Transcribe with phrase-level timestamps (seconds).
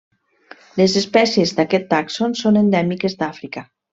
[0.79, 3.67] Les espècies d'aquest tàxon són endèmiques d'Àfrica.